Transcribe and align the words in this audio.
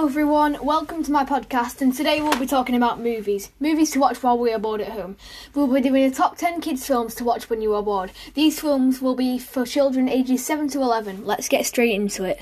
Hello, 0.00 0.08
everyone. 0.08 0.56
Welcome 0.64 1.02
to 1.04 1.12
my 1.12 1.26
podcast, 1.26 1.82
and 1.82 1.94
today 1.94 2.22
we'll 2.22 2.40
be 2.40 2.46
talking 2.46 2.74
about 2.74 3.02
movies. 3.02 3.50
Movies 3.60 3.90
to 3.90 4.00
watch 4.00 4.22
while 4.22 4.38
we 4.38 4.50
are 4.50 4.58
bored 4.58 4.80
at 4.80 4.92
home. 4.92 5.18
We'll 5.54 5.66
be 5.66 5.82
doing 5.82 6.04
a 6.04 6.10
top 6.10 6.38
10 6.38 6.62
kids' 6.62 6.86
films 6.86 7.14
to 7.16 7.24
watch 7.24 7.50
when 7.50 7.60
you 7.60 7.74
are 7.74 7.82
bored. 7.82 8.10
These 8.32 8.60
films 8.60 9.02
will 9.02 9.14
be 9.14 9.38
for 9.38 9.66
children 9.66 10.08
ages 10.08 10.42
7 10.42 10.68
to 10.70 10.78
11. 10.80 11.26
Let's 11.26 11.50
get 11.50 11.66
straight 11.66 11.94
into 11.94 12.24
it. 12.24 12.40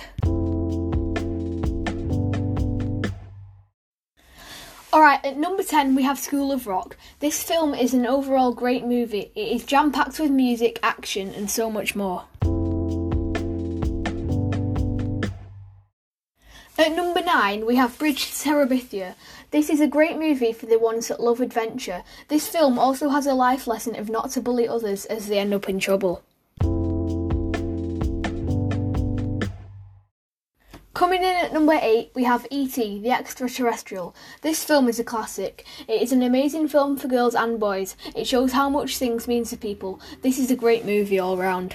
Alright, 4.93 5.25
at 5.25 5.37
number 5.37 5.65
10 5.65 5.97
we 5.97 6.05
have 6.05 6.21
School 6.21 6.53
of 6.53 6.69
Rock. 6.69 6.97
This 7.19 7.43
film 7.43 7.75
is 7.75 7.93
an 7.93 8.07
overall 8.07 8.53
great 8.53 8.85
movie. 8.85 9.33
It 9.35 9.49
is 9.49 9.65
jam 9.65 9.91
packed 9.91 10.21
with 10.21 10.31
music, 10.31 10.79
action, 10.85 11.35
and 11.35 11.51
so 11.51 11.73
much 11.73 11.97
more. 11.97 12.27
At 16.81 16.95
number 16.95 17.21
9 17.21 17.67
we 17.67 17.75
have 17.75 17.99
Bridge 17.99 18.27
to 18.27 18.51
Terabithia. 18.51 19.17
This 19.51 19.69
is 19.69 19.81
a 19.81 19.89
great 19.89 20.17
movie 20.17 20.53
for 20.53 20.67
the 20.67 20.79
ones 20.79 21.09
that 21.09 21.19
love 21.19 21.41
adventure. 21.41 22.05
This 22.29 22.47
film 22.47 22.79
also 22.79 23.09
has 23.09 23.27
a 23.27 23.35
life 23.35 23.67
lesson 23.67 23.97
of 23.97 24.09
not 24.09 24.31
to 24.31 24.41
bully 24.41 24.69
others 24.69 25.05
as 25.07 25.27
they 25.27 25.41
end 25.41 25.53
up 25.53 25.69
in 25.69 25.81
trouble. 25.81 26.23
Coming 30.95 31.23
in 31.25 31.37
at 31.37 31.53
number 31.53 31.77
8, 31.83 32.13
we 32.15 32.23
have 32.23 32.47
E.T., 32.49 33.01
the 33.01 33.11
Extraterrestrial. 33.11 34.15
This 34.43 34.63
film 34.63 34.89
is 34.89 35.01
a 35.01 35.05
classic. 35.05 35.67
It 35.89 36.01
is 36.01 36.13
an 36.13 36.23
amazing 36.23 36.69
film 36.69 36.97
for 36.97 37.09
girls 37.09 37.35
and 37.35 37.59
boys. 37.59 37.97
It 38.15 38.29
shows 38.29 38.53
how 38.53 38.71
much 38.71 38.99
things 38.99 39.27
mean 39.27 39.45
to 39.47 39.57
people. 39.57 40.01
This 40.23 40.39
is 40.39 40.53
a 40.53 40.57
great 40.57 40.85
movie 40.85 41.19
all 41.19 41.37
round. 41.37 41.75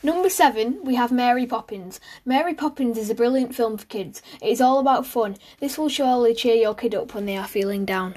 Number 0.00 0.30
seven, 0.30 0.78
we 0.84 0.94
have 0.94 1.10
Mary 1.10 1.44
Poppins. 1.44 1.98
Mary 2.24 2.54
Poppins 2.54 2.96
is 2.96 3.10
a 3.10 3.16
brilliant 3.16 3.52
film 3.52 3.76
for 3.76 3.86
kids. 3.86 4.22
It 4.40 4.48
is 4.48 4.60
all 4.60 4.78
about 4.78 5.06
fun. 5.06 5.36
This 5.58 5.76
will 5.76 5.88
surely 5.88 6.34
cheer 6.34 6.54
your 6.54 6.76
kid 6.76 6.94
up 6.94 7.14
when 7.14 7.26
they 7.26 7.36
are 7.36 7.48
feeling 7.48 7.84
down. 7.84 8.14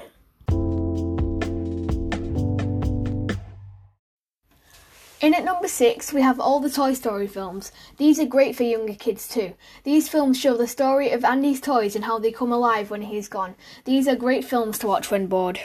In 5.20 5.34
at 5.34 5.44
number 5.44 5.66
six, 5.66 6.12
we 6.12 6.22
have 6.22 6.38
all 6.38 6.60
the 6.60 6.70
Toy 6.70 6.94
Story 6.94 7.26
films. 7.26 7.72
These 7.96 8.20
are 8.20 8.26
great 8.26 8.54
for 8.54 8.62
younger 8.62 8.94
kids 8.94 9.26
too. 9.26 9.54
These 9.82 10.08
films 10.08 10.38
show 10.38 10.56
the 10.56 10.68
story 10.68 11.10
of 11.10 11.24
Andy's 11.24 11.60
toys 11.60 11.96
and 11.96 12.04
how 12.04 12.20
they 12.20 12.30
come 12.30 12.52
alive 12.52 12.90
when 12.90 13.02
he 13.02 13.16
is 13.16 13.26
gone. 13.26 13.56
These 13.84 14.06
are 14.06 14.14
great 14.14 14.44
films 14.44 14.78
to 14.78 14.86
watch 14.86 15.10
when 15.10 15.26
bored. 15.26 15.58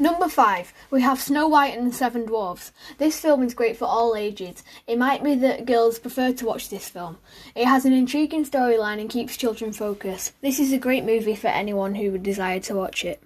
Number 0.00 0.28
5, 0.28 0.72
we 0.92 1.02
have 1.02 1.20
Snow 1.20 1.48
White 1.48 1.76
and 1.76 1.84
the 1.84 1.92
Seven 1.92 2.24
Dwarfs. 2.24 2.70
This 2.98 3.18
film 3.18 3.42
is 3.42 3.52
great 3.52 3.76
for 3.76 3.86
all 3.86 4.14
ages. 4.14 4.62
It 4.86 4.96
might 4.96 5.24
be 5.24 5.34
that 5.34 5.66
girls 5.66 5.98
prefer 5.98 6.32
to 6.34 6.46
watch 6.46 6.68
this 6.68 6.88
film. 6.88 7.18
It 7.56 7.66
has 7.66 7.84
an 7.84 7.92
intriguing 7.92 8.44
storyline 8.44 9.00
and 9.00 9.10
keeps 9.10 9.36
children 9.36 9.72
focused. 9.72 10.40
This 10.40 10.60
is 10.60 10.72
a 10.72 10.78
great 10.78 11.04
movie 11.04 11.34
for 11.34 11.48
anyone 11.48 11.96
who 11.96 12.12
would 12.12 12.22
desire 12.22 12.60
to 12.60 12.76
watch 12.76 13.04
it. 13.04 13.20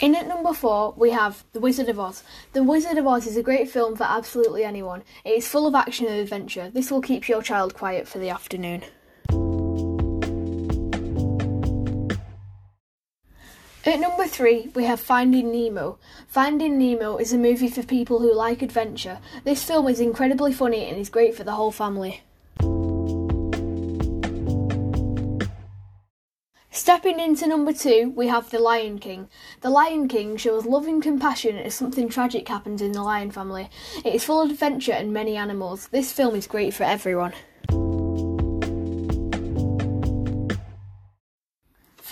In 0.00 0.14
at 0.14 0.26
number 0.26 0.54
4, 0.54 0.94
we 0.96 1.10
have 1.10 1.44
The 1.52 1.60
Wizard 1.60 1.90
of 1.90 2.00
Oz. 2.00 2.22
The 2.54 2.62
Wizard 2.62 2.96
of 2.96 3.06
Oz 3.06 3.26
is 3.26 3.36
a 3.36 3.42
great 3.42 3.68
film 3.68 3.96
for 3.96 4.04
absolutely 4.04 4.64
anyone. 4.64 5.02
It 5.26 5.32
is 5.32 5.46
full 5.46 5.66
of 5.66 5.74
action 5.74 6.06
and 6.06 6.18
adventure. 6.18 6.70
This 6.70 6.90
will 6.90 7.02
keep 7.02 7.28
your 7.28 7.42
child 7.42 7.74
quiet 7.74 8.08
for 8.08 8.18
the 8.18 8.30
afternoon. 8.30 8.82
At 13.84 13.98
number 13.98 14.28
three, 14.28 14.70
we 14.76 14.84
have 14.84 15.00
Finding 15.00 15.50
Nemo. 15.50 15.98
Finding 16.28 16.78
Nemo 16.78 17.16
is 17.16 17.32
a 17.32 17.38
movie 17.38 17.68
for 17.68 17.82
people 17.82 18.20
who 18.20 18.32
like 18.32 18.62
adventure. 18.62 19.18
This 19.42 19.64
film 19.64 19.88
is 19.88 19.98
incredibly 19.98 20.52
funny 20.52 20.84
and 20.84 20.98
is 20.98 21.08
great 21.08 21.34
for 21.34 21.42
the 21.42 21.52
whole 21.52 21.72
family. 21.72 22.22
Stepping 26.70 27.18
into 27.18 27.48
number 27.48 27.72
two, 27.72 28.12
we 28.14 28.28
have 28.28 28.50
The 28.50 28.60
Lion 28.60 29.00
King. 29.00 29.28
The 29.62 29.70
Lion 29.70 30.06
King 30.06 30.36
shows 30.36 30.64
love 30.64 30.86
and 30.86 31.02
compassion 31.02 31.56
as 31.58 31.74
something 31.74 32.08
tragic 32.08 32.46
happens 32.46 32.82
in 32.82 32.92
the 32.92 33.02
lion 33.02 33.32
family. 33.32 33.68
It 34.04 34.14
is 34.14 34.22
full 34.22 34.42
of 34.42 34.50
adventure 34.52 34.92
and 34.92 35.12
many 35.12 35.36
animals. 35.36 35.88
This 35.88 36.12
film 36.12 36.36
is 36.36 36.46
great 36.46 36.72
for 36.72 36.84
everyone. 36.84 37.32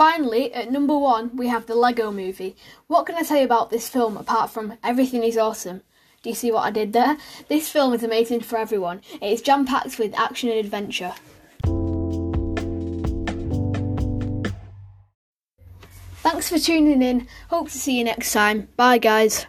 Finally, 0.01 0.51
at 0.55 0.73
number 0.73 0.97
one, 0.97 1.37
we 1.37 1.49
have 1.49 1.67
the 1.67 1.75
Lego 1.75 2.11
movie. 2.11 2.57
What 2.87 3.05
can 3.05 3.17
I 3.17 3.23
say 3.23 3.45
about 3.45 3.69
this 3.69 3.91
film 3.91 4.17
apart 4.17 4.49
from 4.49 4.79
everything 4.83 5.23
is 5.23 5.37
awesome? 5.37 5.83
Do 6.23 6.31
you 6.31 6.35
see 6.35 6.51
what 6.51 6.63
I 6.63 6.71
did 6.71 6.95
there? 6.95 7.19
This 7.49 7.69
film 7.69 7.93
is 7.93 8.03
amazing 8.03 8.41
for 8.41 8.57
everyone. 8.57 9.03
It 9.21 9.31
is 9.31 9.43
jam 9.43 9.67
packed 9.67 9.99
with 9.99 10.19
action 10.19 10.49
and 10.49 10.59
adventure. 10.59 11.13
Thanks 16.23 16.49
for 16.49 16.59
tuning 16.59 17.03
in. 17.03 17.29
Hope 17.51 17.69
to 17.69 17.77
see 17.77 17.99
you 17.99 18.05
next 18.05 18.33
time. 18.33 18.69
Bye, 18.77 18.97
guys. 18.97 19.45